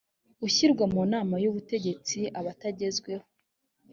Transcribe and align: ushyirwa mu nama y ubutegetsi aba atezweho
ushyirwa 0.45 0.83
mu 0.93 1.01
nama 1.13 1.35
y 1.43 1.47
ubutegetsi 1.49 2.19
aba 2.39 2.51
atezweho 2.55 3.25